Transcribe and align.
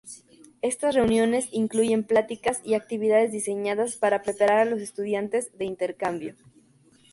Estas 0.63 0.95
reuniones 0.95 1.47
incluyen 1.51 2.03
pláticas 2.03 2.59
y 2.63 2.73
actividades 2.73 3.31
diseñadas 3.31 3.97
para 3.97 4.23
preparar 4.23 4.57
a 4.57 4.65
los 4.65 4.81
estudiantes 4.81 5.55
de 5.59 5.65
intercambio. 5.65 6.33